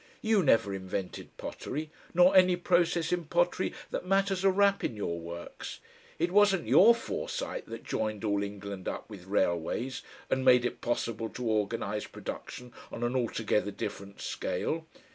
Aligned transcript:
YOU 0.23 0.41
never 0.41 0.73
invented 0.73 1.37
pottery, 1.37 1.91
nor 2.11 2.35
any 2.35 2.55
process 2.55 3.11
in 3.11 3.25
pottery 3.25 3.71
that 3.91 4.03
matters 4.03 4.43
a 4.43 4.49
rap 4.49 4.83
in 4.83 4.95
your 4.95 5.19
works; 5.19 5.79
it 6.17 6.31
wasn't 6.31 6.65
YOUR 6.65 6.95
foresight 6.95 7.67
that 7.67 7.83
joined 7.83 8.23
all 8.23 8.41
England 8.41 8.87
up 8.87 9.07
with 9.11 9.25
railways 9.27 10.01
and 10.27 10.43
made 10.43 10.65
it 10.65 10.81
possible 10.81 11.29
to 11.29 11.45
organise 11.47 12.07
production 12.07 12.73
on 12.91 13.03
an 13.03 13.15
altogether 13.15 13.69
different 13.69 14.19
scale. 14.21 14.87